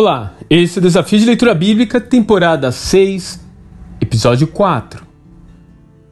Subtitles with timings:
[0.00, 3.40] Olá, esse é o Desafio de Leitura Bíblica, temporada 6,
[4.00, 5.04] episódio 4.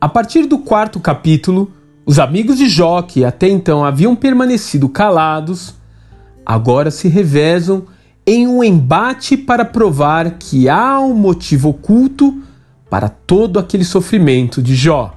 [0.01, 1.71] A partir do quarto capítulo,
[2.05, 5.77] os amigos de Jó, que até então haviam permanecido calados,
[6.45, 7.87] agora se revezam
[8.27, 12.43] em um embate para provar que há um motivo oculto
[12.91, 15.17] para todo aquele sofrimento de Jó.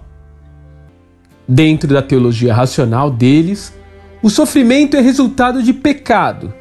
[1.48, 3.74] Dentro da teologia racional deles,
[4.22, 6.54] o sofrimento é resultado de pecado.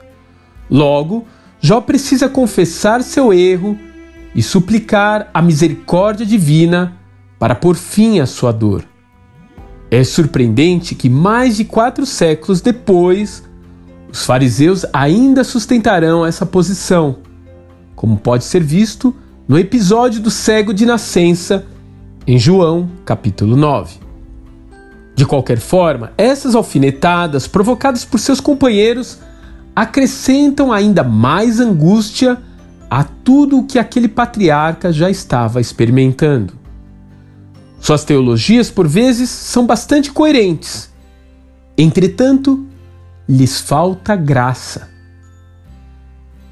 [0.71, 1.27] Logo,
[1.61, 3.79] Jó precisa confessar seu erro
[4.35, 6.97] e suplicar a misericórdia divina
[7.39, 8.85] para pôr fim à sua dor.
[9.91, 13.43] É surpreendente que, mais de quatro séculos depois,
[14.13, 17.19] os fariseus ainda sustentarão essa posição,
[17.97, 19.15] como pode ser visto
[19.47, 21.67] no episódio do cego de nascença,
[22.27, 23.97] em João, capítulo 9.
[25.15, 29.19] De qualquer forma, essas alfinetadas provocadas por seus companheiros
[29.81, 32.37] acrescentam ainda mais angústia
[32.91, 36.55] a tudo o que aquele patriarca já estava experimentando.
[37.79, 40.93] Suas teologias, por vezes, são bastante coerentes.
[41.77, 42.67] Entretanto,
[43.29, 44.89] lhes falta graça.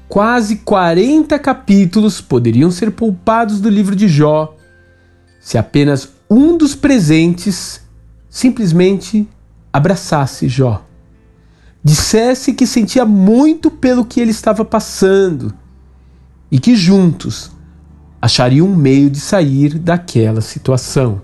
[0.07, 4.55] Quase 40 capítulos poderiam ser poupados do livro de Jó
[5.41, 7.81] se apenas um dos presentes
[8.29, 9.27] simplesmente
[9.73, 10.86] abraçasse Jó
[11.87, 15.53] dissesse que sentia muito pelo que ele estava passando
[16.51, 17.49] e que juntos
[18.21, 21.21] achariam um meio de sair daquela situação.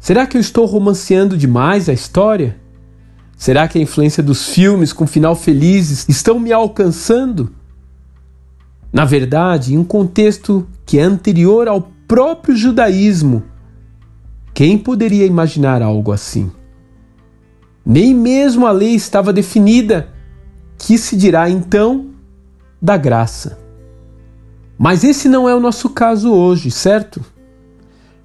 [0.00, 2.56] Será que eu estou romanceando demais a história?
[3.36, 7.52] Será que a influência dos filmes com final felizes estão me alcançando?
[8.90, 13.42] Na verdade, em um contexto que é anterior ao próprio judaísmo,
[14.54, 16.50] quem poderia imaginar algo assim?
[17.90, 20.10] Nem mesmo a lei estava definida,
[20.76, 22.10] que se dirá então
[22.82, 23.58] da graça.
[24.76, 27.24] Mas esse não é o nosso caso hoje, certo?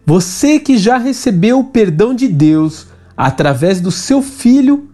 [0.05, 4.89] Você que já recebeu o perdão de Deus através do seu filho,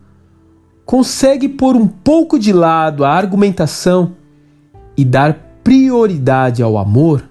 [0.85, 4.15] consegue pôr um pouco de lado a argumentação
[4.95, 5.33] e dar
[5.63, 7.27] prioridade ao amor?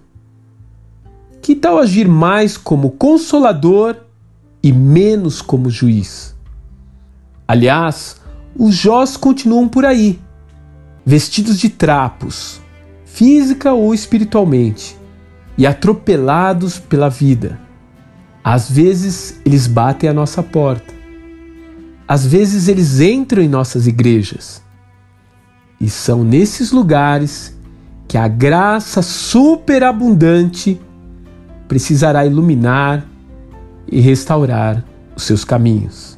[1.41, 3.95] Que tal agir mais como consolador
[4.61, 6.37] e menos como juiz?
[7.49, 8.21] Aliás,
[8.55, 10.21] os Jós continuam por aí,
[11.03, 12.61] vestidos de trapos,
[13.07, 14.95] física ou espiritualmente,
[15.57, 17.59] e atropelados pela vida.
[18.45, 20.93] Às vezes eles batem a nossa porta.
[22.07, 24.63] Às vezes eles entram em nossas igrejas.
[25.81, 27.57] E são nesses lugares
[28.07, 30.79] que a graça superabundante
[31.67, 33.07] precisará iluminar
[33.91, 34.85] e restaurar
[35.17, 36.18] os seus caminhos.